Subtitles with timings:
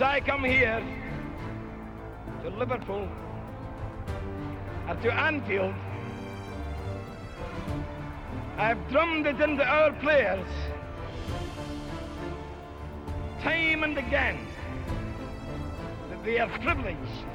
[0.00, 0.80] I come here
[2.42, 3.08] to Liverpool
[4.86, 5.74] and to Anfield,
[8.56, 10.46] I've drummed it into our players
[13.42, 14.46] time and again
[16.10, 17.26] that they are privileged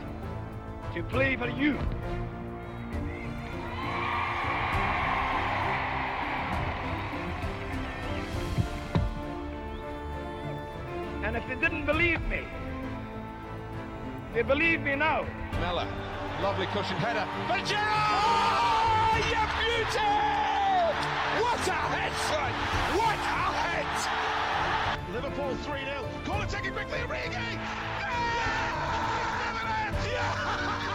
[0.94, 1.78] to play for you.
[11.64, 12.42] Didn't believe me,
[14.34, 15.26] they believe me now.
[15.62, 15.88] Mella,
[16.42, 17.26] lovely cushion header.
[17.48, 17.86] For Gerrard!
[19.00, 20.12] Oh, you beauty!
[21.42, 22.52] What a head, son!
[23.00, 23.88] What a head!
[25.14, 26.26] Liverpool 3-0.
[26.26, 27.58] Corner taken quickly, Origi!
[28.02, 28.44] Ah!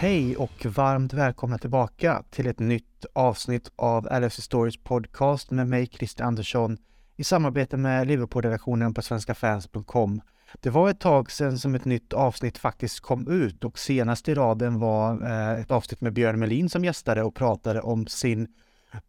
[0.00, 5.86] Hej och varmt välkomna tillbaka till ett nytt avsnitt av LFC Stories podcast med mig
[5.86, 6.78] Christer Andersson
[7.16, 10.20] i samarbete med Liverpool-redaktionen på svenskafans.com.
[10.60, 14.34] Det var ett tag sedan som ett nytt avsnitt faktiskt kom ut och senast i
[14.34, 18.48] raden var eh, ett avsnitt med Björn Melin som gästade och pratade om sin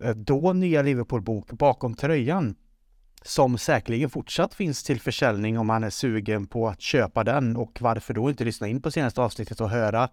[0.03, 2.56] eh, då nya Liverpool-bok Bakom tröjan
[3.22, 7.78] som säkerligen fortsatt finns till försäljning om man är sugen på att köpa den och
[7.81, 10.09] varför då inte lyssna in på senaste avsnittet och höra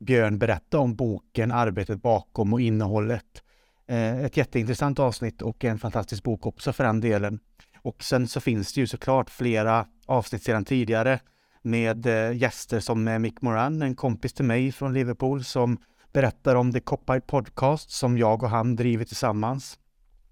[0.00, 3.42] Björn berätta om boken, arbetet bakom och innehållet.
[3.88, 7.40] Eh, ett jätteintressant avsnitt och en fantastisk bok också för den delen.
[7.82, 11.20] Och sen så finns det ju såklart flera avsnitt sedan tidigare
[11.62, 15.78] med eh, gäster som eh, Mick Moran, en kompis till mig från Liverpool som
[16.12, 19.78] berättar om The Copite Podcast som jag och han driver tillsammans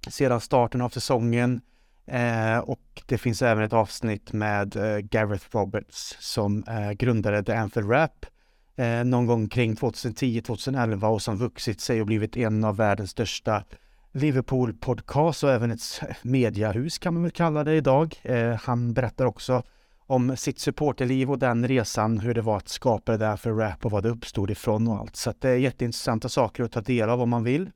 [0.09, 1.61] sedan starten av säsongen.
[2.07, 4.73] Eh, och det finns även ett avsnitt med
[5.11, 6.65] Gareth Roberts som
[6.97, 8.27] grundade The Anthem Rap
[8.79, 13.65] eh, någon gång kring 2010-2011 och som vuxit sig och blivit en av världens största
[14.12, 18.15] Liverpool-podcast och även ett mediahus kan man väl kalla det idag.
[18.23, 19.62] Eh, han berättar också
[20.06, 23.84] om sitt supporterliv och den resan, hur det var att skapa det där för rap
[23.84, 25.16] och vad det uppstod ifrån och allt.
[25.16, 27.71] Så det är jätteintressanta saker att ta del av om man vill.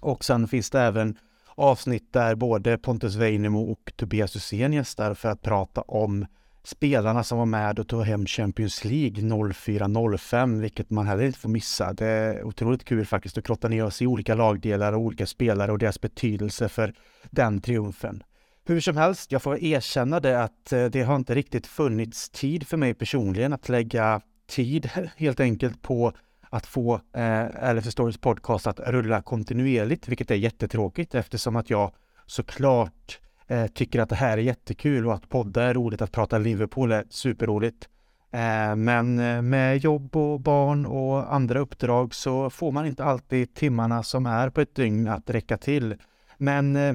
[0.00, 1.18] Och sen finns det även
[1.54, 6.26] avsnitt där både Pontus Weinemo och Tobias Hysén gästar för att prata om
[6.64, 11.48] spelarna som var med och tog hem Champions League 04-05, vilket man heller inte får
[11.48, 11.92] missa.
[11.92, 15.72] Det är otroligt kul faktiskt att krotta ner oss i olika lagdelar och olika spelare
[15.72, 16.94] och deras betydelse för
[17.30, 18.22] den triumfen.
[18.66, 22.66] Hur som helst, jag får erkänna det att eh, det har inte riktigt funnits tid
[22.66, 26.12] för mig personligen att lägga tid helt enkelt på
[26.50, 31.94] att få eh, LFC Stories podcast att rulla kontinuerligt, vilket är jättetråkigt eftersom att jag
[32.26, 36.38] såklart eh, tycker att det här är jättekul och att podda är roligt, att prata
[36.38, 37.88] Liverpool är superroligt.
[38.30, 43.54] Eh, men eh, med jobb och barn och andra uppdrag så får man inte alltid
[43.54, 45.96] timmarna som är på ett dygn att räcka till.
[46.38, 46.94] Men eh,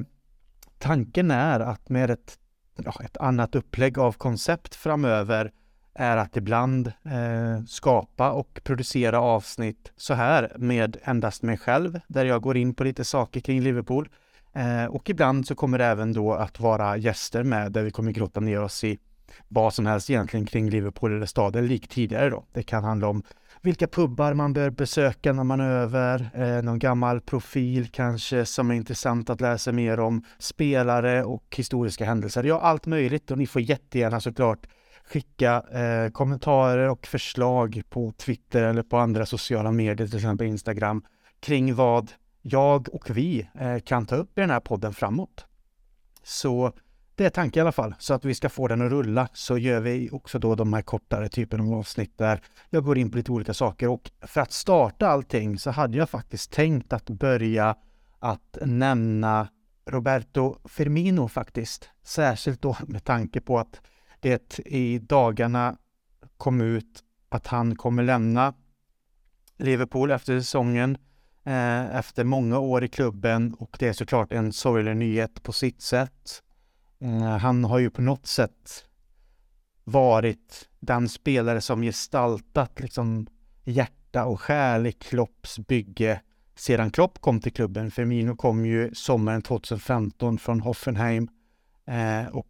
[0.78, 2.38] tanken är att med ett,
[2.84, 5.52] ja, ett annat upplägg av koncept framöver
[5.94, 12.24] är att ibland eh, skapa och producera avsnitt så här med endast mig själv, där
[12.24, 14.08] jag går in på lite saker kring Liverpool.
[14.52, 18.12] Eh, och ibland så kommer det även då att vara gäster med där vi kommer
[18.12, 18.98] grotta ner oss i
[19.48, 22.44] vad som helst egentligen kring Liverpool eller staden, likt tidigare då.
[22.52, 23.22] Det kan handla om
[23.62, 28.70] vilka pubbar man bör besöka när man är över, eh, någon gammal profil kanske som
[28.70, 32.44] är intressant att läsa mer om, spelare och historiska händelser.
[32.44, 34.66] Ja, allt möjligt och ni får jättegärna såklart
[35.04, 41.02] skicka eh, kommentarer och förslag på Twitter eller på andra sociala medier, till exempel Instagram,
[41.40, 42.12] kring vad
[42.42, 45.46] jag och vi eh, kan ta upp i den här podden framåt.
[46.22, 46.72] Så
[47.14, 47.94] det är tanken i alla fall.
[47.98, 50.82] Så att vi ska få den att rulla så gör vi också då de här
[50.82, 52.40] kortare typen av avsnitt där
[52.70, 53.88] jag går in på lite olika saker.
[53.88, 57.76] Och för att starta allting så hade jag faktiskt tänkt att börja
[58.18, 59.48] att nämna
[59.86, 61.90] Roberto Firmino faktiskt.
[62.02, 63.80] Särskilt då med tanke på att
[64.20, 65.76] det i dagarna
[66.36, 68.54] kom ut att han kommer lämna
[69.58, 70.98] Liverpool efter säsongen
[71.50, 75.82] eh, efter många år i klubben och det är såklart en sorglig nyhet på sitt
[75.82, 76.42] sätt.
[77.00, 78.84] Eh, han har ju på något sätt
[79.84, 83.26] varit den spelare som gestaltat liksom
[83.64, 86.20] hjärta och själ i Klopps bygge
[86.54, 87.90] sedan Klopp kom till klubben.
[87.90, 91.28] Firmino kom ju sommaren 2015 från Hoffenheim
[91.86, 92.46] eh, och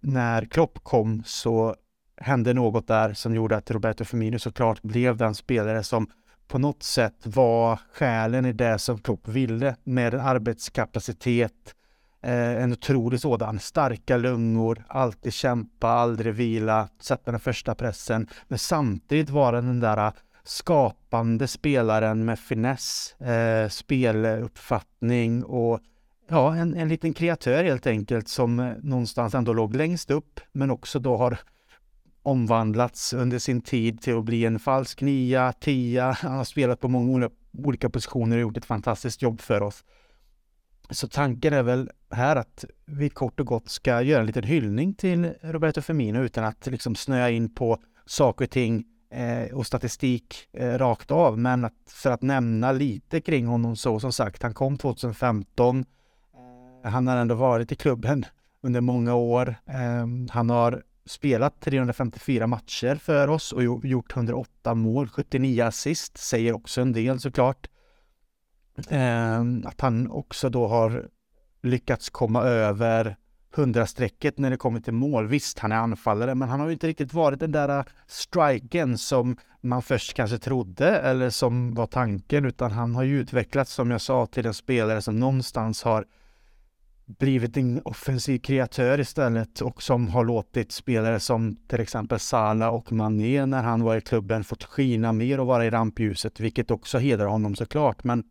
[0.00, 1.76] när Klopp kom så
[2.16, 6.10] hände något där som gjorde att Roberto Firmino såklart blev den spelare som
[6.50, 11.74] på något sätt var själen i det som Klopp ville med en arbetskapacitet,
[12.22, 18.58] eh, en otrolig sådan, starka lungor, alltid kämpa, aldrig vila, sätta den första pressen, men
[18.58, 20.12] samtidigt vara den där
[20.44, 25.80] skapande spelaren med finess, eh, speluppfattning och
[26.28, 30.70] ja, en, en liten kreatör helt enkelt som eh, någonstans ändå låg längst upp men
[30.70, 31.38] också då har
[32.22, 36.12] omvandlats under sin tid till att bli en falsk nia, tia.
[36.12, 39.84] Han har spelat på många olika positioner och gjort ett fantastiskt jobb för oss.
[40.90, 44.94] Så tanken är väl här att vi kort och gott ska göra en liten hyllning
[44.94, 50.48] till Roberto Firmino utan att liksom snöa in på saker och ting eh, och statistik
[50.52, 51.38] eh, rakt av.
[51.38, 55.84] Men att, för att nämna lite kring honom så som sagt, han kom 2015.
[56.84, 58.24] Eh, han har ändå varit i klubben
[58.62, 59.54] under många år.
[59.66, 66.52] Eh, han har spelat 354 matcher för oss och gjort 108 mål, 79 assist, säger
[66.52, 67.68] också en del såklart.
[68.88, 71.08] Eh, att han också då har
[71.62, 73.16] lyckats komma över
[73.54, 75.26] 100-strecket när det kommer till mål.
[75.26, 78.98] Visst, han är anfallare, men han har ju inte riktigt varit den där äh, striken
[78.98, 83.90] som man först kanske trodde eller som var tanken, utan han har ju utvecklats, som
[83.90, 86.04] jag sa, till en spelare som någonstans har
[87.18, 92.92] blivit en offensiv kreatör istället och som har låtit spelare som till exempel Sala och
[92.92, 96.98] Mané när han var i klubben fått skina mer och vara i rampljuset, vilket också
[96.98, 98.04] hedrar honom såklart.
[98.04, 98.24] Men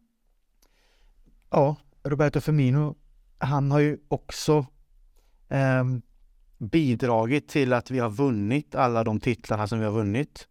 [1.50, 2.96] ja, Roberto Firmino,
[3.38, 4.66] han har ju också
[5.50, 5.84] eh,
[6.58, 10.48] bidragit till att vi har vunnit alla de titlarna som vi har vunnit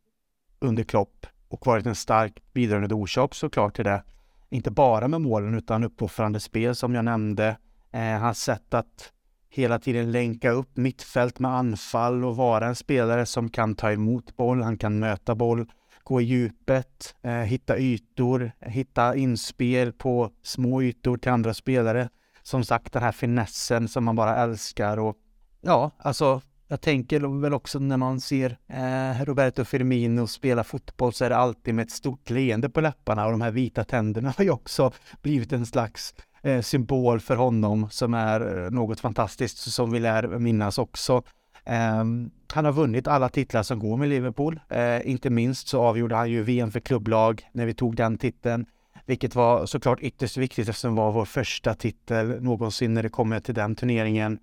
[0.59, 4.03] under Klopp och varit en stark bidragande orsak såklart till det.
[4.51, 7.57] Inte bara med målen utan uppoffrande spel som jag nämnde.
[7.99, 9.13] Eh, hans sätt att
[9.51, 14.37] hela tiden länka upp mittfält med anfall och vara en spelare som kan ta emot
[14.37, 15.67] boll, han kan möta boll,
[16.03, 22.09] gå i djupet, eh, hitta ytor, hitta inspel på små ytor till andra spelare.
[22.43, 25.17] Som sagt den här finessen som man bara älskar och
[25.61, 31.25] ja, alltså jag tänker väl också när man ser eh, Roberto Firmino spela fotboll så
[31.25, 34.45] är det alltid med ett stort leende på läpparna och de här vita tänderna har
[34.45, 34.93] ju också
[35.23, 40.39] blivit en slags Eh, symbol för honom som är eh, något fantastiskt som vi lär
[40.39, 41.23] minnas också.
[41.65, 44.61] Ehm, han har vunnit alla titlar som går med Liverpool.
[44.69, 48.67] Eh, inte minst så avgjorde han ju VM för klubblag när vi tog den titeln
[49.07, 53.41] vilket var såklart ytterst viktigt eftersom det var vår första titel någonsin när det kommer
[53.41, 54.39] till den turneringen.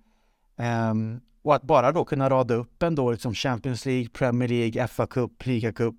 [0.58, 5.06] Ehm, och att bara då kunna rada upp ändå liksom Champions League, Premier League, FA
[5.06, 5.94] Cup, Liga Cup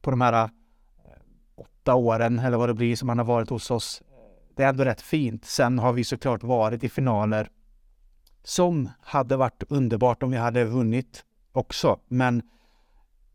[0.00, 0.50] på de här
[1.56, 4.02] åtta åren eller vad det blir som han har varit hos oss.
[4.56, 5.44] Det är ändå rätt fint.
[5.44, 7.48] Sen har vi såklart varit i finaler
[8.44, 12.00] som hade varit underbart om vi hade vunnit också.
[12.08, 12.42] Men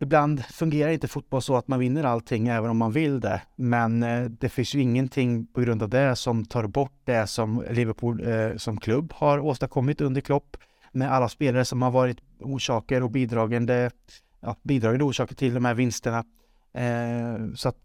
[0.02, 3.42] Ibland fungerar inte fotboll så att man vinner allting även om man vill det.
[3.56, 7.66] Men eh, det finns ju ingenting på grund av det som tar bort det som
[7.70, 10.58] Liverpool eh, som klubb har åstadkommit under Klopp
[10.92, 13.92] med alla spelare som har varit orsaker och bidragande,
[14.40, 16.26] ja, bidragande orsaker till de här vinsterna.
[16.74, 17.78] Eh, så att,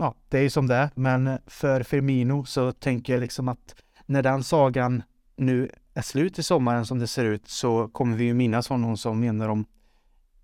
[0.00, 0.90] ja, det är ju som det är.
[0.94, 3.74] Men för Firmino så tänker jag liksom att
[4.06, 5.02] när den sagan
[5.36, 8.96] nu är slut i sommaren som det ser ut så kommer vi ju minnas honom
[8.96, 9.64] som en av de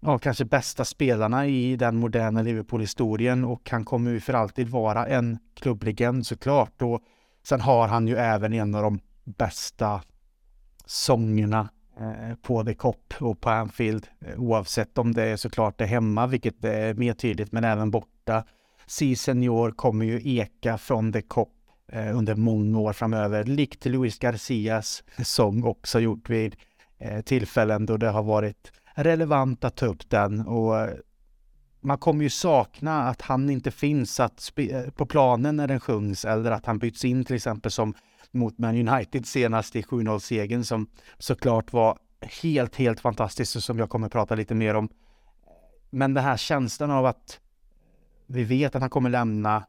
[0.00, 5.06] ja, kanske bästa spelarna i den moderna Liverpool-historien och han kommer ju för alltid vara
[5.06, 6.82] en klubblegend såklart.
[6.82, 7.02] Och
[7.42, 10.02] sen har han ju även en av de bästa
[10.84, 11.68] sångerna
[12.00, 16.26] eh, på The Cop och på Anfield eh, oavsett om det är såklart det hemma,
[16.26, 18.44] vilket är mer tydligt, men även borta.
[18.86, 21.52] Si Senior kommer ju eka från The Cop
[21.92, 26.56] eh, under många år framöver, likt Luis Garcias sång också gjort vid
[26.98, 30.94] eh, tillfällen då det har varit relevant att ta upp den och eh,
[31.80, 36.24] man kommer ju sakna att han inte finns att eh, på planen när den sjungs
[36.24, 37.94] eller att han byts in till exempel som
[38.30, 40.86] mot Man United senast i 7-0-segern som
[41.18, 41.98] såklart var
[42.42, 44.88] helt, helt fantastiskt och som jag kommer prata lite mer om.
[45.90, 47.40] Men den här känslan av att
[48.26, 49.66] vi vet att han kommer lämna,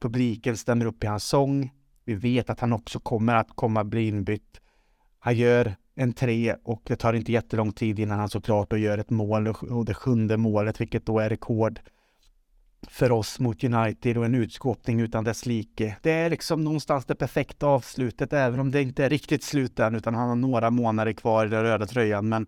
[0.00, 1.72] publiken stämmer upp i hans sång,
[2.04, 4.60] vi vet att han också kommer att komma bli inbytt.
[5.18, 8.98] Han gör en tre och det tar inte jättelång tid innan han såklart och gör
[8.98, 11.80] ett mål och det sjunde målet, vilket då är rekord
[12.88, 15.96] för oss mot United och en utskåpning utan dess like.
[16.02, 19.94] Det är liksom någonstans det perfekta avslutet, även om det inte är riktigt slut än,
[19.94, 22.28] utan han har några månader kvar i den röda tröjan.
[22.28, 22.46] Men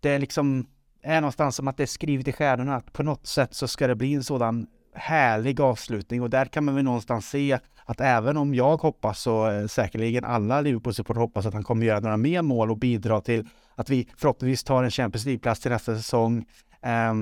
[0.00, 0.66] det är liksom,
[1.02, 3.86] är någonstans som att det är skrivet i stjärnorna att på något sätt så ska
[3.86, 8.36] det bli en sådan härlig avslutning och där kan man väl någonstans se att även
[8.36, 12.42] om jag hoppas och eh, säkerligen alla Liverpool-supportrar hoppas att han kommer göra några mer
[12.42, 16.44] mål och bidra till att vi förhoppningsvis tar en Champions League-plats till nästa säsong
[16.82, 17.14] eh,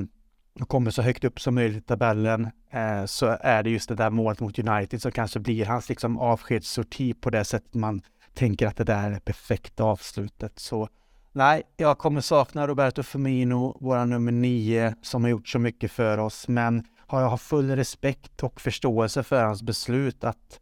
[0.61, 3.95] och kommer så högt upp som möjligt i tabellen eh, så är det just det
[3.95, 8.03] där målet mot United som kanske blir hans liksom avskedssorti på det sättet man
[8.35, 10.59] tänker att det där är det perfekta avslutet.
[10.59, 10.89] Så
[11.33, 16.19] nej, jag kommer sakna Roberto Firmino, våra nummer nio, som har gjort så mycket för
[16.19, 20.61] oss, men har jag full respekt och förståelse för hans beslut att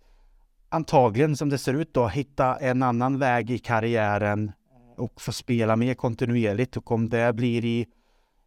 [0.68, 4.52] antagligen som det ser ut då hitta en annan väg i karriären
[4.96, 7.86] och få spela mer kontinuerligt och om det blir i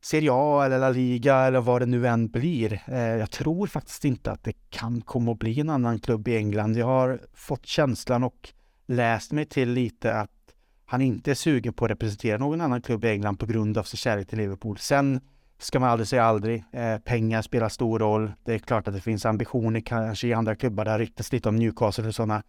[0.04, 2.82] Serie A eller La Liga eller vad det nu än blir.
[2.88, 6.38] Eh, jag tror faktiskt inte att det kan komma att bli en annan klubb i
[6.38, 6.78] England.
[6.78, 8.50] Jag har fått känslan och
[8.86, 10.54] läst mig till lite att
[10.86, 13.84] han inte är sugen på att representera någon annan klubb i England på grund av
[13.84, 14.78] sin kärlek till Liverpool.
[14.78, 15.20] Sen
[15.62, 16.64] ska man aldrig säga aldrig.
[16.72, 18.32] Eh, pengar spelar stor roll.
[18.44, 20.86] Det är klart att det finns ambitioner kanske i andra klubbar.
[20.86, 22.44] Det har ryktats lite om Newcastle och sådana.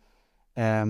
[0.55, 0.85] Eh,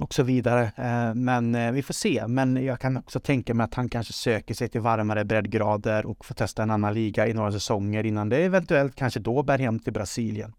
[0.00, 0.62] och så vidare.
[0.76, 2.26] Eh, men eh, vi får se.
[2.26, 6.24] Men jag kan också tänka mig att han kanske söker sig till varmare breddgrader och
[6.24, 9.78] får testa en annan liga i några säsonger innan det eventuellt kanske då bär hem
[9.78, 10.54] till Brasilien.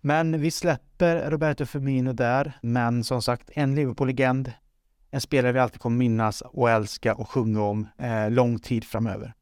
[0.00, 2.58] Men vi släpper Roberto Firmino där.
[2.62, 4.52] Men som sagt, en Liverpool-legend.
[5.10, 9.34] En spelare vi alltid kommer minnas och älska och sjunga om eh, lång tid framöver.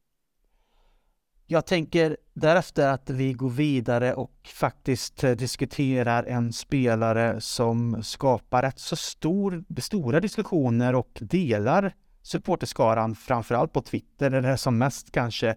[1.46, 8.62] Jag tänker därefter att vi går vidare och faktiskt eh, diskuterar en spelare som skapar
[8.62, 15.48] rätt så stor, stora diskussioner och delar supporterskaran, framförallt på Twitter, eller som mest kanske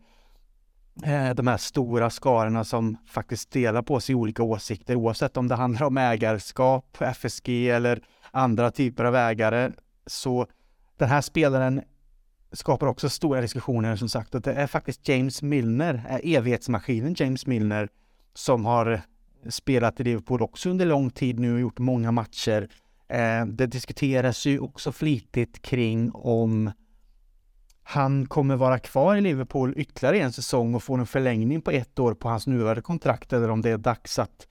[1.03, 5.56] eh, de här stora skarorna som faktiskt delar på sig olika åsikter oavsett om det
[5.56, 9.72] handlar om ägarskap, FSG eller andra typer av ägare.
[10.06, 10.48] Så
[10.98, 11.82] den här spelaren
[12.51, 17.46] skapar också stora diskussioner som sagt och det är faktiskt James Milner, eh, evighetsmaskinen James
[17.46, 17.89] Milner
[18.34, 19.01] som har
[19.50, 22.70] spelat i Liverpool också under lång tid nu och gjort många matcher.
[23.08, 26.72] Eh, det diskuteras ju också flitigt kring om
[27.84, 32.00] han kommer vara kvar i Liverpool ytterligare en säsong och få en förlängning på ett
[32.00, 34.48] år på hans nuvarande kontrakt eller om det är dags att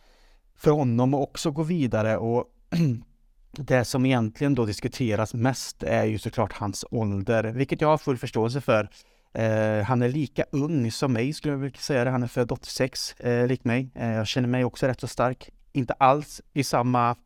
[0.55, 2.45] för honom också gå vidare och
[3.59, 8.19] det som egentligen då diskuteras mest är ju såklart hans ålder, vilket jag har full
[8.19, 8.89] förståelse för.
[9.35, 12.11] Eh, han är lika ung som mig skulle jag vilja säga det.
[12.11, 13.91] Han är född 86, eh, likt mig.
[13.95, 15.51] Eh, jag känner mig också rätt så stark.
[15.73, 17.17] Inte alls i samma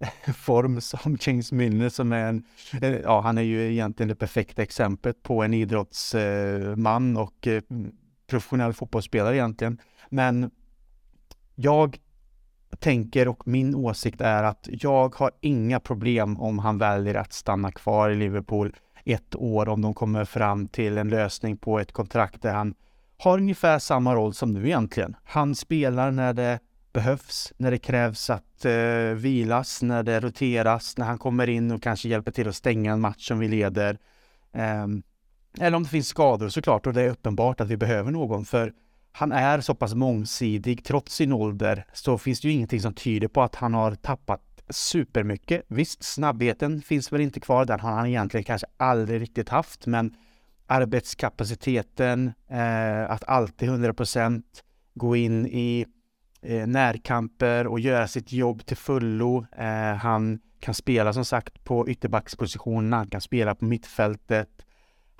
[0.36, 2.44] form som James Milner som är en,
[2.82, 7.62] eh, ja han är ju egentligen det perfekta exemplet på en idrottsman och eh,
[8.26, 9.78] professionell fotbollsspelare egentligen.
[10.10, 10.50] Men
[11.54, 11.98] jag
[12.78, 17.72] tänker och min åsikt är att jag har inga problem om han väljer att stanna
[17.72, 18.72] kvar i Liverpool
[19.04, 22.74] ett år om de kommer fram till en lösning på ett kontrakt där han
[23.18, 25.16] har ungefär samma roll som nu egentligen.
[25.24, 26.58] Han spelar när det
[26.92, 28.72] behövs, när det krävs att eh,
[29.14, 33.00] vilas, när det roteras, när han kommer in och kanske hjälper till att stänga en
[33.00, 33.98] match som vi leder.
[34.52, 34.86] Eh,
[35.60, 38.72] eller om det finns skador såklart och det är uppenbart att vi behöver någon för
[39.12, 43.28] han är så pass mångsidig trots sin ålder så finns det ju ingenting som tyder
[43.28, 45.62] på att han har tappat supermycket.
[45.68, 50.16] Visst, snabbheten finns väl inte kvar, den har han egentligen kanske aldrig riktigt haft, men
[50.66, 54.42] arbetskapaciteten, eh, att alltid 100%
[54.94, 55.86] gå in i
[56.42, 59.46] eh, närkamper och göra sitt jobb till fullo.
[59.56, 64.66] Eh, han kan spela som sagt på ytterbackspositionerna, han kan spela på mittfältet.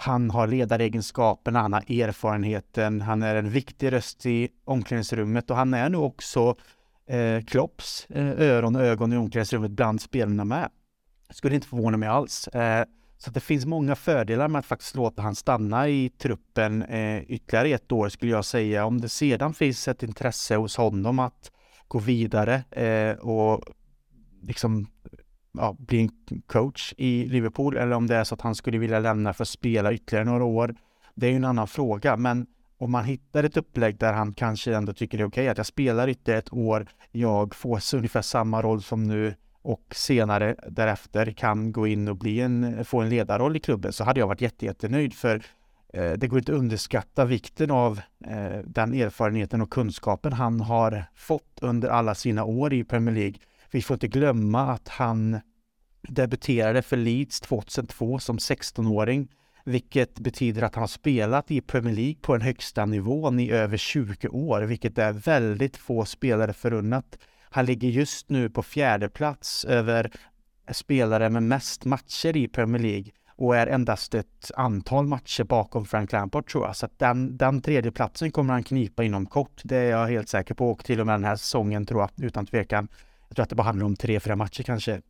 [0.03, 5.75] Han har ledaregenskaperna, han har erfarenheten, han är en viktig röst i omklädningsrummet och han
[5.75, 6.57] är nu också
[7.07, 10.71] eh, Klopps eh, öron och ögon i omklädningsrummet bland spelarna med.
[11.31, 12.49] Skulle inte förvåna mig alls.
[12.49, 12.85] Eh,
[13.19, 17.69] så det finns många fördelar med att faktiskt låta han stanna i truppen eh, ytterligare
[17.69, 18.85] ett år skulle jag säga.
[18.85, 21.51] Om det sedan finns ett intresse hos honom att
[21.89, 23.65] gå vidare eh, och
[24.43, 24.87] liksom
[25.53, 28.99] ja, bli en coach i Liverpool eller om det är så att han skulle vilja
[28.99, 30.75] lämna för att spela ytterligare några år.
[31.15, 32.47] Det är ju en annan fråga, men
[32.79, 35.57] om man hittar ett upplägg där han kanske ändå tycker det är okej okay, att
[35.57, 41.31] jag spelar ytterligare ett år, jag får ungefär samma roll som nu och senare därefter
[41.33, 44.41] kan gå in och bli en, få en ledarroll i klubben så hade jag varit
[44.41, 45.43] jätte, jättenöjd för
[45.93, 51.05] eh, det går inte att underskatta vikten av eh, den erfarenheten och kunskapen han har
[51.15, 53.39] fått under alla sina år i Premier League
[53.71, 55.41] vi får inte glömma att han
[56.09, 59.29] debuterade för Leeds 2002 som 16-åring,
[59.65, 63.77] vilket betyder att han har spelat i Premier League på den högsta nivån i över
[63.77, 67.19] 20 år, vilket är väldigt få spelare förunnat.
[67.51, 70.11] Han ligger just nu på fjärde plats över
[70.73, 76.13] spelare med mest matcher i Premier League och är endast ett antal matcher bakom Frank
[76.13, 76.77] Lampard tror jag.
[76.77, 79.61] Så att den, den tredje platsen kommer han knipa inom kort.
[79.65, 82.11] Det är jag helt säker på och till och med den här säsongen tror jag
[82.25, 82.89] utan tvekan.
[83.31, 85.01] Jag tror att det bara handlar om tre, fyra matcher kanske.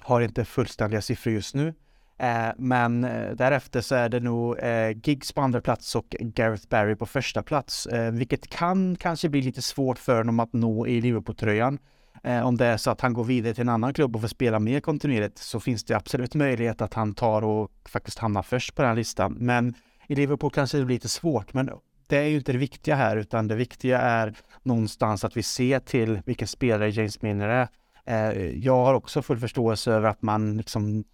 [0.00, 1.74] Har inte fullständiga siffror just nu.
[2.18, 6.68] Eh, men eh, därefter så är det nog eh, Giggs på andra plats och Gareth
[6.68, 10.86] Barry på första plats, eh, vilket kan kanske bli lite svårt för honom att nå
[10.86, 11.78] i Liverpool-tröjan.
[12.24, 14.28] Eh, om det är så att han går vidare till en annan klubb och får
[14.28, 18.74] spela mer kontinuerligt så finns det absolut möjlighet att han tar och faktiskt hamnar först
[18.74, 19.32] på den här listan.
[19.32, 19.74] Men
[20.06, 21.70] i Liverpool kanske det blir lite svårt, men
[22.06, 25.78] det är ju inte det viktiga här, utan det viktiga är någonstans att vi ser
[25.78, 27.68] till vilken spelare James Milner är.
[28.06, 31.04] Eh, jag har också full förståelse över att man liksom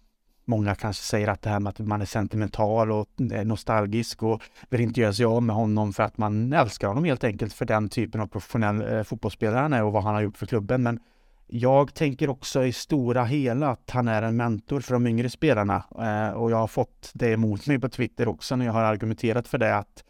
[0.45, 3.07] Många kanske säger att det här med att man är sentimental och
[3.45, 7.23] nostalgisk och vill inte göra sig av med honom för att man älskar honom helt
[7.23, 10.37] enkelt för den typen av professionell eh, fotbollsspelare han är och vad han har gjort
[10.37, 10.83] för klubben.
[10.83, 10.99] Men
[11.47, 15.83] jag tänker också i stora hela att han är en mentor för de yngre spelarna
[15.99, 19.47] eh, och jag har fått det emot mig på Twitter också när jag har argumenterat
[19.47, 20.03] för det att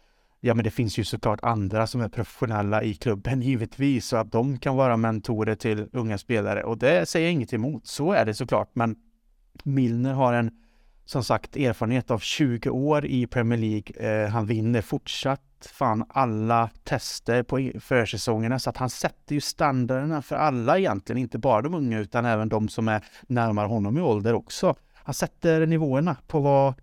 [0.44, 4.32] Ja, men det finns ju såklart andra som är professionella i klubben givetvis så att
[4.32, 7.86] de kan vara mentorer till unga spelare och det säger jag inget emot.
[7.86, 8.96] Så är det såklart, men
[9.64, 10.50] Milner har en
[11.04, 14.22] som sagt erfarenhet av 20 år i Premier League.
[14.24, 15.40] Eh, han vinner fortsatt
[15.72, 21.38] fan alla tester på försäsongerna så att han sätter ju standarderna för alla egentligen, inte
[21.38, 24.74] bara de unga utan även de som är närmare honom i ålder också.
[24.94, 26.74] Han sätter nivåerna på vad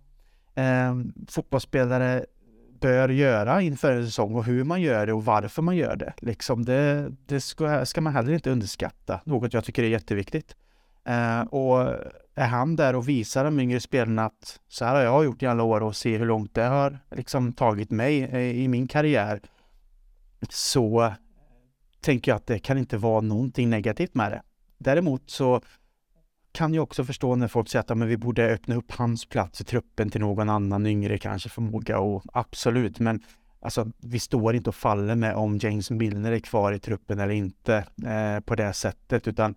[0.54, 0.94] eh,
[1.28, 2.24] fotbollsspelare
[2.80, 6.12] bör göra inför en säsong och hur man gör det och varför man gör det.
[6.18, 10.56] Liksom det det ska, ska man heller inte underskatta, något jag tycker är jätteviktigt.
[11.04, 11.94] Eh, och
[12.34, 15.46] är han där och visar de yngre spelarna att så här har jag gjort i
[15.46, 19.40] alla år och ser hur långt det har liksom tagit mig eh, i min karriär
[20.48, 21.12] så
[22.00, 24.42] tänker jag att det kan inte vara någonting negativt med det.
[24.78, 25.60] Däremot så
[26.52, 29.60] kan jag också förstå när folk säger att men vi borde öppna upp hans plats
[29.60, 33.20] i truppen till någon annan yngre kanske förmåga och absolut, men
[33.62, 37.34] alltså vi står inte och faller med om James Milner är kvar i truppen eller
[37.34, 37.74] inte
[38.06, 39.54] eh, på det sättet, utan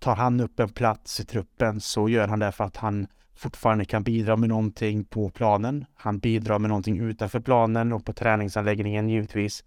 [0.00, 3.06] tar han upp en plats i truppen så gör han det för att han
[3.36, 5.84] fortfarande kan bidra med någonting på planen.
[5.94, 9.64] Han bidrar med någonting utanför planen och på träningsanläggningen givetvis.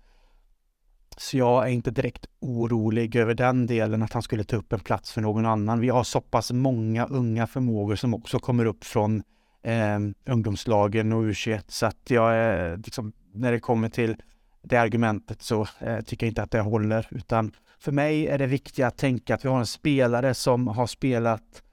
[1.20, 4.79] Så jag är inte direkt orolig över den delen att han skulle ta upp en
[4.79, 5.79] plats för någon annan.
[5.79, 9.24] Vi har så pass många unga förmågor som också kommer upp från
[9.63, 14.15] eh, ungdomslagen och U21 så att jag är liksom när det kommer till
[14.63, 18.48] det argumentet så eh, tycker jag inte att det håller utan för mig är det
[18.48, 21.63] viktigt att tänka att vi har en spelare som har spelat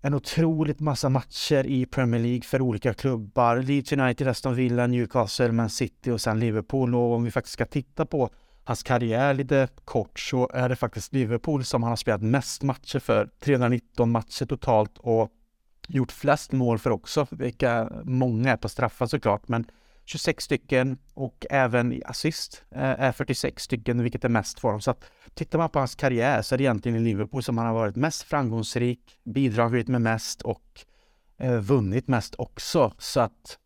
[0.00, 3.56] en otroligt massa matcher i Premier League för olika klubbar.
[3.56, 6.94] Leeds United, Aston Villa, Newcastle, Man City och sen Liverpool.
[6.94, 8.30] Och om vi faktiskt ska titta på
[8.68, 12.98] hans karriär lite kort så är det faktiskt Liverpool som han har spelat mest matcher
[12.98, 13.30] för.
[13.40, 15.30] 319 matcher totalt och
[15.88, 19.48] gjort flest mål för också, vilka många är på straffar såklart.
[19.48, 19.66] Men
[20.04, 24.80] 26 stycken och även i assist eh, är 46 stycken, vilket är mest för honom.
[24.80, 25.04] Så att
[25.34, 27.96] tittar man på hans karriär så är det egentligen i Liverpool som han har varit
[27.96, 30.84] mest framgångsrik, bidragit med mest och
[31.38, 32.92] eh, vunnit mest också.
[32.98, 33.58] Så att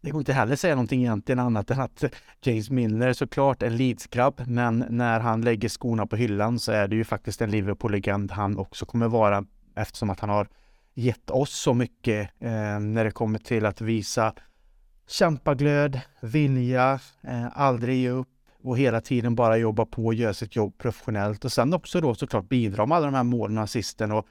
[0.00, 2.04] det går inte heller säga någonting egentligen annat än att
[2.42, 6.88] James Milner är såklart en Leeds-grabb, men när han lägger skorna på hyllan så är
[6.88, 9.44] det ju faktiskt en Liverpool-legend han också kommer vara
[9.76, 10.48] eftersom att han har
[10.94, 14.34] gett oss så mycket eh, när det kommer till att visa
[15.08, 18.28] kämpaglöd, vilja, eh, aldrig ge upp
[18.62, 22.14] och hela tiden bara jobba på och göra sitt jobb professionellt och sen också då
[22.14, 24.26] såklart bidra med alla de här målen och assisten och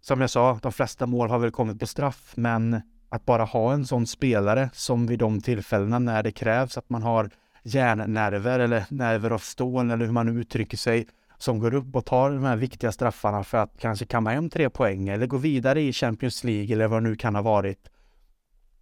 [0.00, 3.72] som jag sa, de flesta mål har väl kommit på straff, men att bara ha
[3.72, 7.30] en sån spelare som vid de tillfällena när det krävs att man har
[7.62, 11.06] järnnerver eller nerver av stål eller hur man nu uttrycker sig
[11.38, 14.70] som går upp och tar de här viktiga straffarna för att kanske kamma hem tre
[14.70, 17.88] poäng eller gå vidare i Champions League eller vad det nu kan ha varit.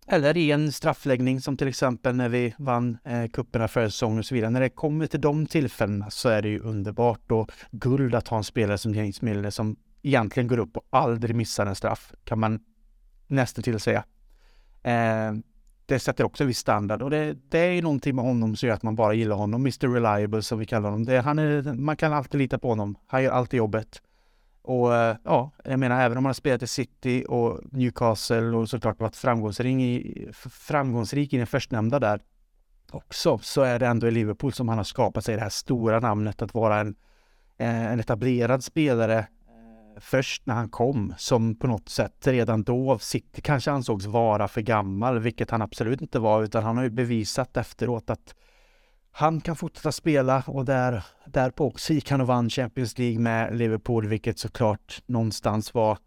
[0.06, 4.24] Eller i en straffläggning som till exempel när vi vann eh, kupperna förra säsongen och
[4.24, 4.50] så vidare.
[4.50, 8.36] När det kommer till de tillfällena så är det ju underbart och guld att ha
[8.36, 12.38] en spelare som James Milner som egentligen går upp och aldrig missar en straff, kan
[12.38, 12.60] man
[13.26, 14.04] nästan till säga.
[14.84, 15.32] Eh,
[15.86, 18.66] det sätter också en viss standard och det, det är ju någonting med honom som
[18.66, 19.60] gör att man bara gillar honom.
[19.60, 21.04] Mr Reliable som vi kallar honom.
[21.04, 22.96] Det, han är, man kan alltid lita på honom.
[23.06, 24.02] Han gör alltid jobbet.
[24.62, 28.68] Och eh, ja, jag menar även om han har spelat i City och Newcastle och
[28.68, 32.20] såklart varit framgångsrik i, framgångsrik i den förstnämnda där
[32.90, 36.00] också, så är det ändå i Liverpool som han har skapat sig det här stora
[36.00, 36.94] namnet att vara en,
[37.58, 39.26] eh, en etablerad spelare
[39.96, 44.48] först när han kom som på något sätt redan då av City kanske ansågs vara
[44.48, 48.34] för gammal, vilket han absolut inte var, utan han har ju bevisat efteråt att
[49.16, 53.56] han kan fortsätta spela och där, därpå också gick han och vann Champions League med
[53.56, 55.98] Liverpool, vilket såklart någonstans var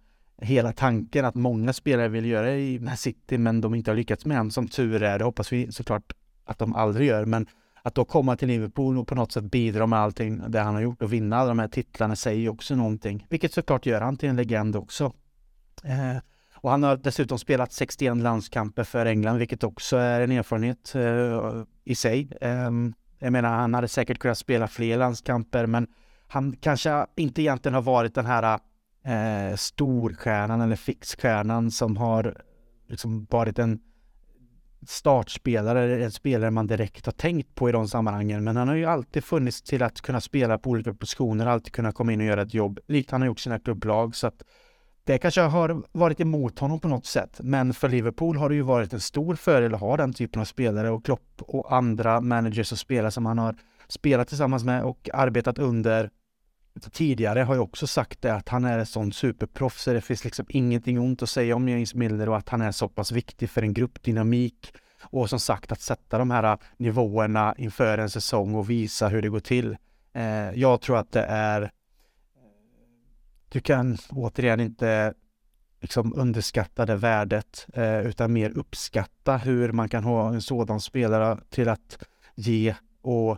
[0.41, 4.25] hela tanken att många spelare vill göra i Man City, men de inte har lyckats
[4.25, 4.51] med än.
[4.51, 6.13] Som tur är, det hoppas vi såklart
[6.45, 7.47] att de aldrig gör, men
[7.81, 10.81] att då komma till Liverpool och på något sätt bidra med allting det han har
[10.81, 14.17] gjort och vinna alla de här titlarna säger ju också någonting, vilket såklart gör han
[14.17, 15.13] till en legend också.
[15.83, 16.17] Eh,
[16.53, 21.63] och han har dessutom spelat 61 landskamper för England, vilket också är en erfarenhet eh,
[21.83, 22.29] i sig.
[22.41, 22.71] Eh,
[23.19, 25.87] jag menar, han hade säkert kunnat spela fler landskamper, men
[26.27, 28.59] han kanske inte egentligen har varit den här
[29.05, 32.41] eh, storstjärnan eller fixstjärnan som har
[32.87, 33.79] liksom varit en
[34.89, 38.43] startspelare, en spelare man direkt har tänkt på i de sammanhangen.
[38.43, 41.91] Men han har ju alltid funnits till att kunna spela på olika positioner, alltid kunna
[41.91, 44.15] komma in och göra ett jobb, likt han har gjort sina klubblag.
[44.15, 44.43] Så att
[45.03, 47.39] det kanske har varit emot honom på något sätt.
[47.43, 50.45] Men för Liverpool har det ju varit en stor fördel att ha den typen av
[50.45, 53.55] spelare och Klopp och andra managers och spelare som han har
[53.87, 56.09] spelat tillsammans med och arbetat under
[56.79, 60.23] tidigare har jag också sagt det att han är en sån superproffs så det finns
[60.23, 63.49] liksom ingenting ont att säga om James Milner och att han är så pass viktig
[63.49, 68.55] för en gruppdynamik och som sagt att sätta de här äh, nivåerna inför en säsong
[68.55, 69.77] och visa hur det går till.
[70.13, 71.69] Eh, jag tror att det är eh,
[73.49, 75.13] du kan återigen inte
[75.81, 81.37] liksom underskatta det värdet eh, utan mer uppskatta hur man kan ha en sådan spelare
[81.49, 82.03] till att
[82.35, 83.37] ge och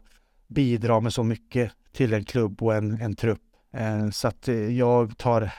[0.49, 3.41] bidra med så mycket till en klubb och en, en trupp.
[3.73, 5.51] Eh, så att eh, jag tar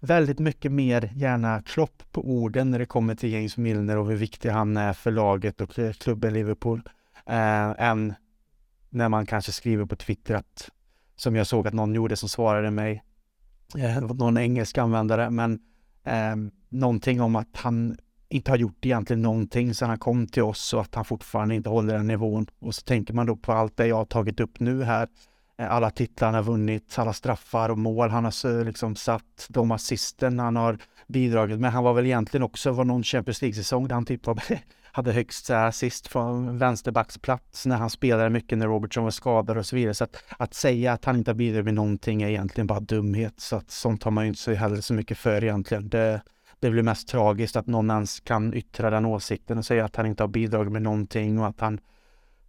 [0.00, 4.16] väldigt mycket mer gärna Klopp på orden när det kommer till James Milner och hur
[4.16, 6.82] viktig han är för laget och eh, klubben Liverpool
[7.26, 8.14] eh, än
[8.90, 10.70] när man kanske skriver på Twitter att
[11.16, 13.02] som jag såg att någon gjorde som svarade mig
[13.76, 15.60] eh, någon engelsk användare men
[16.04, 16.36] eh,
[16.68, 17.96] någonting om att han
[18.30, 21.68] inte har gjort egentligen någonting sedan han kom till oss och att han fortfarande inte
[21.68, 22.46] håller den nivån.
[22.58, 25.08] Och så tänker man då på allt det jag har tagit upp nu här.
[25.58, 29.70] Eh, alla titlar han har vunnit, alla straffar och mål han har liksom satt, de
[29.70, 31.72] assisten han har bidragit med.
[31.72, 34.26] Han var väl egentligen också, var någon Champions League-säsong där han typ
[34.92, 39.76] hade högst assist från vänsterbacksplats när han spelade mycket när Robertson var skadad och så
[39.76, 39.94] vidare.
[39.94, 43.40] Så att, att säga att han inte har bidragit med någonting är egentligen bara dumhet.
[43.40, 45.88] Så att sånt har man ju inte så heller så mycket för egentligen.
[45.88, 46.20] Det,
[46.60, 50.06] det blir mest tragiskt att någon ens kan yttra den åsikten och säga att han
[50.06, 51.80] inte har bidragit med någonting och att han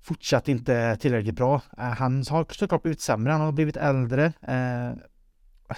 [0.02, 1.62] fortsatt inte är tillräckligt bra.
[1.78, 4.34] Eh, han har såklart blivit sämre, han har blivit äldre.
[4.42, 4.92] Eh,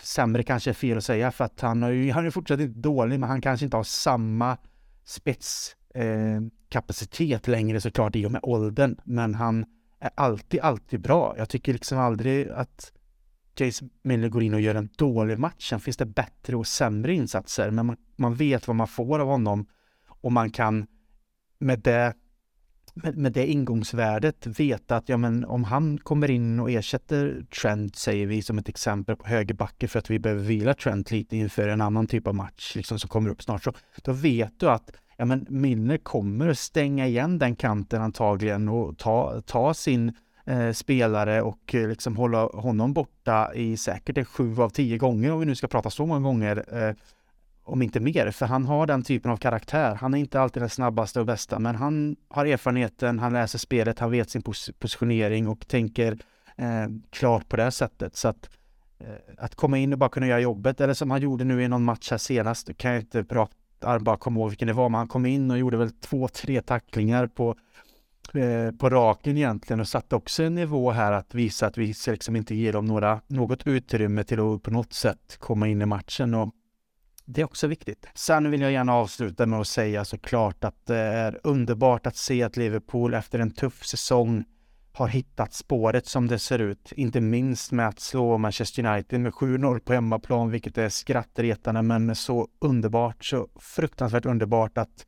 [0.04, 2.80] sämre kanske är fel att säga för att han har ju, han är fortsatt inte
[2.80, 4.58] dålig men han kanske inte har samma
[5.06, 8.98] spetskapacitet eh, längre såklart i och med åldern.
[9.04, 9.66] Men han
[10.00, 11.36] är alltid, alltid bra.
[11.38, 12.92] Jag tycker liksom aldrig att
[13.62, 15.70] Jace Miller går in och gör en dålig match.
[15.70, 19.28] Sen finns det bättre och sämre insatser, men man, man vet vad man får av
[19.28, 19.66] honom
[20.08, 20.88] och man kan
[21.60, 22.14] med det
[22.94, 27.96] med, med det ingångsvärdet veta att ja, men om han kommer in och ersätter Trent,
[27.96, 31.68] säger vi som ett exempel på högerbacke för att vi behöver vila Trent lite inför
[31.68, 34.92] en annan typ av match liksom, som kommer upp snart, så då vet du att
[35.18, 40.14] ja, men Milner kommer stänga igen den kanten antagligen och ta, ta sin
[40.46, 45.40] eh, spelare och eh, liksom hålla honom borta i säkert sju av tio gånger om
[45.40, 46.84] vi nu ska prata så många gånger.
[46.84, 46.96] Eh,
[47.64, 49.96] om inte mer, för han har den typen av karaktär.
[49.96, 54.00] Han är inte alltid den snabbaste och bästa, men han har erfarenheten, han läser spelet,
[54.00, 56.18] han vet sin pos positionering och tänker
[56.58, 58.16] eh, klart på det sättet.
[58.16, 58.50] Så att,
[59.00, 61.68] eh, att komma in och bara kunna göra jobbet, eller som han gjorde nu i
[61.68, 64.98] någon match här senast, kan jag inte prata, bara komma ihåg vilken det var, men
[64.98, 67.56] han kom in och gjorde väl två, tre tacklingar på
[68.34, 72.36] Eh, på raken egentligen och satte också en nivå här att visa att vi liksom
[72.36, 76.34] inte ger dem några, något utrymme till att på något sätt komma in i matchen
[76.34, 76.52] och
[77.26, 78.08] det är också viktigt.
[78.14, 82.44] Sen vill jag gärna avsluta med att säga såklart att det är underbart att se
[82.44, 84.44] att Liverpool efter en tuff säsong
[84.94, 86.92] har hittat spåret som det ser ut.
[86.96, 92.16] Inte minst med att slå Manchester United med 7-0 på hemmaplan, vilket är skrattretande men
[92.16, 95.06] så underbart, så fruktansvärt underbart att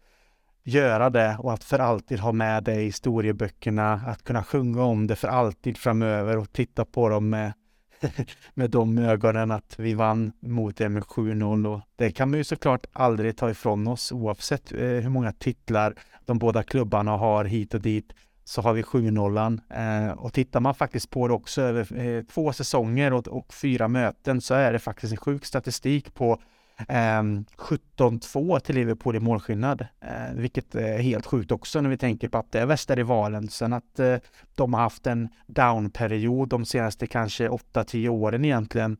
[0.63, 5.07] göra det och att för alltid ha med det i historieböckerna, att kunna sjunga om
[5.07, 7.53] det för alltid framöver och titta på dem med,
[8.53, 12.43] med de ögonen att vi vann mot det med 7-0 och det kan man ju
[12.43, 15.95] såklart aldrig ta ifrån oss oavsett eh, hur många titlar
[16.25, 20.75] de båda klubbarna har hit och dit så har vi 7-0 eh, och tittar man
[20.75, 24.79] faktiskt på det också över eh, två säsonger och, och fyra möten så är det
[24.79, 26.39] faktiskt en sjuk statistik på
[26.87, 32.29] Ehm, 17-2 till Liverpool i målskillnad, eh, vilket är helt sjukt också när vi tänker
[32.29, 33.49] på att det är värsta rivalen.
[33.49, 34.17] Sen att eh,
[34.55, 38.97] de har haft en downperiod de senaste kanske 8-10 åren egentligen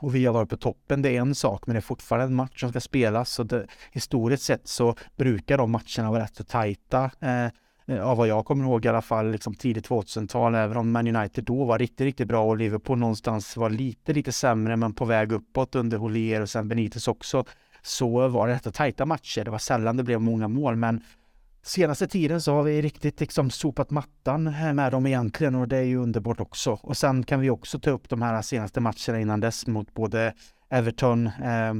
[0.00, 2.34] och vi har varit på toppen, det är en sak, men det är fortfarande en
[2.34, 3.30] match som ska spelas.
[3.30, 7.10] Så det, historiskt sett så brukar de matcherna vara rätt så tajta.
[7.20, 7.46] Eh,
[7.88, 11.16] Eh, av vad jag kommer ihåg i alla fall, liksom tidigt 2000-tal, även om Man
[11.16, 15.04] United då var riktigt, riktigt bra och Liverpool någonstans var lite, lite sämre, men på
[15.04, 17.44] väg uppåt under Holier och sen Benitez också,
[17.82, 19.44] så var det rätt tajta matcher.
[19.44, 21.00] Det var sällan det blev många mål, men
[21.62, 25.82] senaste tiden så har vi riktigt liksom sopat mattan med dem egentligen och det är
[25.82, 26.78] ju underbart också.
[26.82, 30.34] Och sen kan vi också ta upp de här senaste matcherna innan dess mot både
[30.70, 31.74] Everton, eh,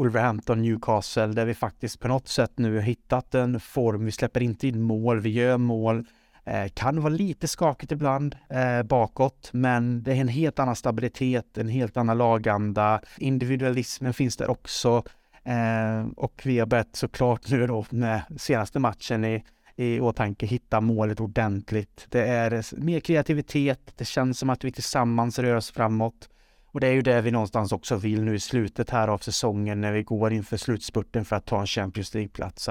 [0.00, 4.04] Wolverhampton, Newcastle, där vi faktiskt på något sätt nu har hittat en form.
[4.04, 6.04] Vi släpper inte in mål, vi gör mål.
[6.44, 11.58] Eh, kan vara lite skakigt ibland eh, bakåt, men det är en helt annan stabilitet,
[11.58, 13.00] en helt annan laganda.
[13.18, 15.02] Individualismen finns där också.
[15.44, 19.44] Eh, och vi har börjat såklart nu då med senaste matchen i,
[19.76, 22.06] i åtanke, hitta målet ordentligt.
[22.08, 26.28] Det är mer kreativitet, det känns som att vi tillsammans rör oss framåt.
[26.72, 29.80] Och det är ju det vi någonstans också vill nu i slutet här av säsongen
[29.80, 32.68] när vi går inför slutspurten för att ta en Champions League-plats.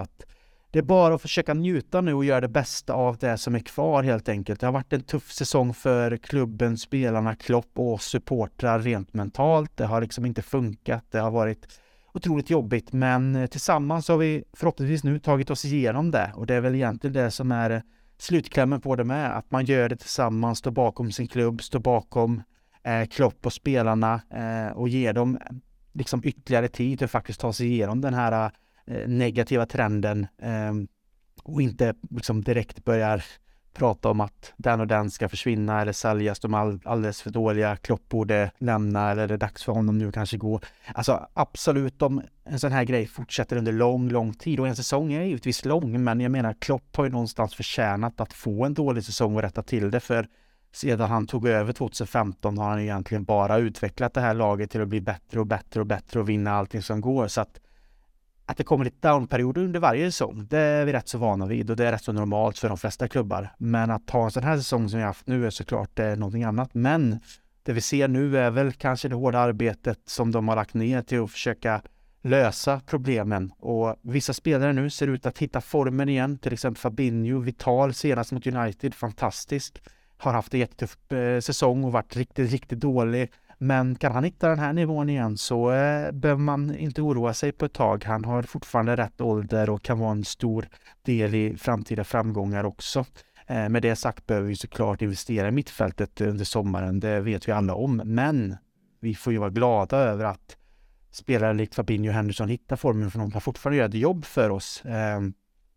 [0.71, 3.59] Det är bara att försöka njuta nu och göra det bästa av det som är
[3.59, 4.59] kvar helt enkelt.
[4.59, 9.77] Det har varit en tuff säsong för klubben, spelarna, Klopp och supportrar rent mentalt.
[9.77, 11.05] Det har liksom inte funkat.
[11.11, 11.79] Det har varit
[12.13, 16.55] otroligt jobbigt, men eh, tillsammans har vi förhoppningsvis nu tagit oss igenom det och det
[16.55, 17.81] är väl egentligen det som är eh,
[18.17, 22.43] slutklämmen på det med, att man gör det tillsammans, står bakom sin klubb, står bakom
[22.83, 25.39] eh, Klopp och spelarna eh, och ger dem
[25.93, 28.51] liksom ytterligare tid att faktiskt ta sig igenom den här
[28.85, 30.73] eh, negativa trenden eh,
[31.43, 33.23] och inte liksom direkt börjar
[33.73, 37.75] prata om att den och den ska försvinna eller säljas, de är alldeles för dåliga,
[37.75, 40.59] Klopp borde lämna eller det är dags för honom nu kanske gå.
[40.93, 45.13] Alltså absolut, om en sån här grej fortsätter under lång, lång tid och en säsong
[45.13, 49.03] är givetvis lång, men jag menar Klopp har ju någonstans förtjänat att få en dålig
[49.03, 50.27] säsong och rätta till det för
[50.71, 54.87] sedan han tog över 2015 har han egentligen bara utvecklat det här laget till att
[54.87, 57.59] bli bättre och bättre och bättre och vinna allting som går så att
[58.49, 61.69] att det kommer lite downperioder under varje säsong, det är vi rätt så vana vid
[61.69, 63.49] och det är rätt så normalt för de flesta klubbar.
[63.57, 66.43] Men att ta en sån här säsong som vi haft nu är såklart är någonting
[66.43, 66.73] annat.
[66.73, 67.19] Men
[67.63, 71.01] det vi ser nu är väl kanske det hårda arbetet som de har lagt ner
[71.01, 71.81] till att försöka
[72.21, 77.39] lösa problemen och vissa spelare nu ser ut att hitta formen igen, till exempel Fabinho,
[77.39, 79.81] Vital senast mot United, fantastisk.
[80.21, 83.31] Har haft en jättetuff eh, säsong och varit riktigt, riktigt dålig.
[83.57, 87.51] Men kan han hitta den här nivån igen så eh, behöver man inte oroa sig
[87.51, 88.03] på ett tag.
[88.05, 90.67] Han har fortfarande rätt ålder och kan vara en stor
[91.01, 93.05] del i framtida framgångar också.
[93.47, 96.99] Eh, med det sagt behöver vi såklart investera i mittfältet under sommaren.
[96.99, 98.01] Det vet vi alla om.
[98.05, 98.57] Men
[98.99, 100.57] vi får ju vara glada över att
[101.11, 104.49] spelare likt Fabinho och Henderson hittar formen för de kan fortfarande göra ett jobb för
[104.49, 104.85] oss.
[104.85, 105.21] Eh,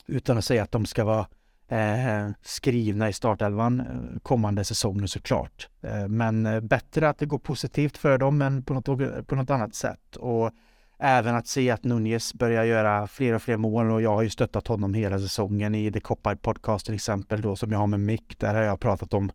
[0.07, 1.27] utan att säga att de ska vara
[1.73, 5.69] eh, skrivna i startelvan eh, kommande säsonger såklart.
[5.83, 9.51] Eh, men eh, bättre att det går positivt för dem än på något, på något
[9.51, 10.17] annat sätt.
[10.17, 10.51] Och
[10.99, 14.31] även att se att Nunez börjar göra fler och fler mål och jag har ju
[14.31, 18.01] stöttat honom hela säsongen i The Copper Podcast till exempel då som jag har med
[18.01, 18.39] Mick.
[18.39, 19.31] Där har jag pratat om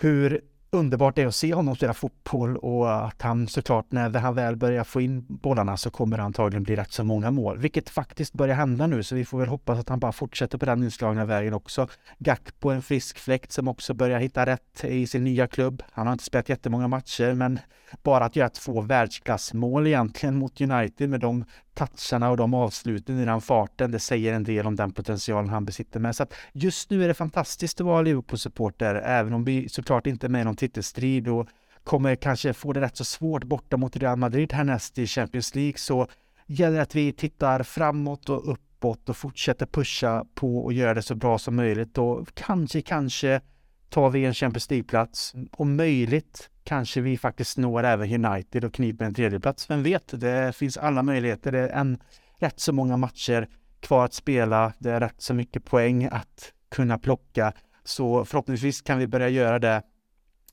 [0.00, 4.34] hur underbart det är att se honom spela fotboll och att han såklart när han
[4.34, 7.90] väl börjar få in bollarna så kommer det antagligen bli rätt så många mål, vilket
[7.90, 10.84] faktiskt börjar hända nu så vi får väl hoppas att han bara fortsätter på den
[10.84, 11.88] inslagna vägen också.
[12.18, 15.82] Gakpo en frisk fläkt som också börjar hitta rätt i sin nya klubb.
[15.92, 17.58] Han har inte spelat jättemånga matcher men
[18.02, 21.44] bara att göra två världsklassmål egentligen mot United med de
[21.78, 25.64] toucharna och de avsluten i den farten, det säger en del om den potentialen han
[25.64, 26.16] besitter med.
[26.16, 30.26] Så att just nu är det fantastiskt att vara Liverpool-supporter, även om vi såklart inte
[30.26, 31.48] är med i någon titelstrid och
[31.84, 35.78] kommer kanske få det rätt så svårt borta mot Real Madrid härnäst i Champions League
[35.78, 36.06] så
[36.46, 41.02] gäller det att vi tittar framåt och uppåt och fortsätter pusha på och göra det
[41.02, 43.40] så bra som möjligt och kanske, kanske
[43.88, 45.34] tar vi en Champions League-plats.
[45.52, 49.70] Om möjligt kanske vi faktiskt når även United och kniper en tredjeplats.
[49.70, 50.20] Vem vet?
[50.20, 51.52] Det finns alla möjligheter.
[51.52, 51.98] Det är en
[52.38, 53.48] rätt så många matcher
[53.80, 54.72] kvar att spela.
[54.78, 57.52] Det är rätt så mycket poäng att kunna plocka.
[57.84, 59.82] Så förhoppningsvis kan vi börja göra det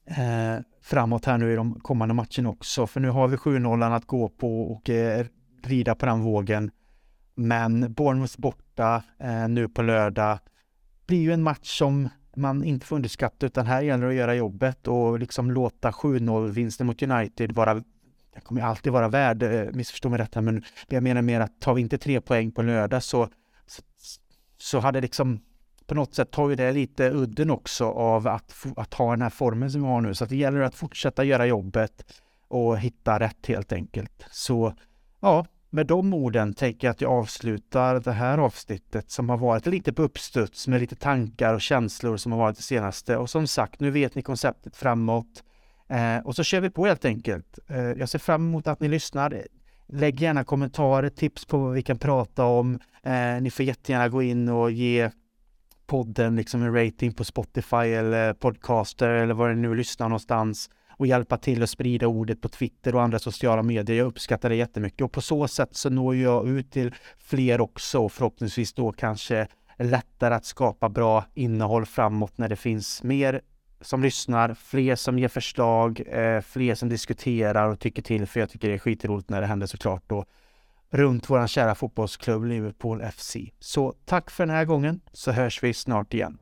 [0.06, 2.88] eh, framåt här nu i de kommande matcherna också.
[2.88, 5.26] För nu har vi 7-0 att gå på och eh,
[5.64, 6.72] rida på den vågen.
[7.36, 10.40] Men Bournemouth borta eh, nu på lördag
[11.08, 14.36] blir ju en match som man inte får underskatta utan här gäller det att göra
[14.36, 17.74] jobbet och liksom låta 7-0 vinsten mot United vara
[18.36, 21.60] den kommer alltid vara värd, eh, missförstå mig rätt här, men jag menar mer att
[21.60, 23.30] tar vi inte tre poäng på lördag så,
[23.68, 23.82] så,
[24.58, 25.40] så hade liksom
[25.88, 29.30] på något sätt tar ju det lite udden också av att, att ha den här
[29.30, 30.14] formen som vi har nu.
[30.14, 34.26] Så att det gäller att fortsätta göra jobbet och hitta rätt helt enkelt.
[34.32, 34.74] Så
[35.20, 35.46] ja,
[35.76, 39.94] med de orden tänker jag att jag avslutar det här avsnittet som har varit lite
[39.94, 43.18] på uppstuds med lite tankar och känslor som har varit det senaste.
[43.18, 45.44] Och som sagt, nu vet ni konceptet framåt.
[45.90, 47.60] Eh, och så kör vi på helt enkelt.
[47.68, 49.44] Eh, jag ser fram emot att ni lyssnar.
[49.88, 52.80] Lägg gärna kommentarer, tips på vad vi kan prata om.
[53.04, 55.12] Eh, ni får jättegärna gå in och ge
[55.88, 61.08] podden liksom en rating på Spotify eller Podcaster eller var ni nu lyssnar någonstans och
[61.08, 63.98] hjälpa till att sprida ordet på Twitter och andra sociala medier.
[63.98, 68.00] Jag uppskattar det jättemycket och på så sätt så når jag ut till fler också
[68.00, 73.42] och förhoppningsvis då kanske lättare att skapa bra innehåll framåt när det finns mer
[73.82, 78.50] som lyssnar, fler som ger förslag, eh, fler som diskuterar och tycker till för jag
[78.50, 80.26] tycker det är skitroligt när det händer såklart då
[80.90, 83.38] runt vår kära fotbollsklubb Liverpool FC.
[83.60, 86.38] Så tack för den här gången så hörs vi snart igen.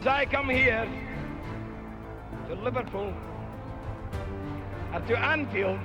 [0.00, 0.88] As I come here
[2.48, 3.12] to Liverpool,
[4.94, 5.78] and to Anfield,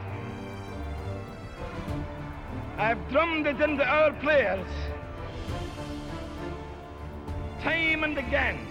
[2.77, 4.65] I've drummed it into our players
[7.61, 8.65] time and again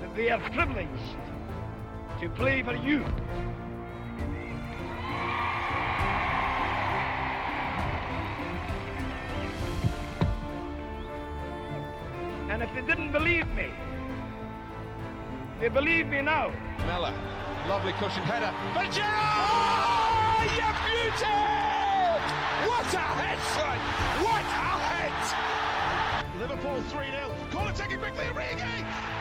[0.00, 1.16] that they are privileged
[2.20, 3.04] to play for you.
[15.76, 16.50] Believe me now.
[16.86, 17.12] Mella,
[17.68, 18.50] lovely cushion header.
[18.72, 19.12] But Gerrard!
[19.12, 21.36] Oh, you beauty!
[22.64, 23.78] What a head, son!
[24.24, 25.12] What a head!
[26.40, 27.30] Liverpool 3 0.
[27.52, 29.15] Corner taken quickly, Origi!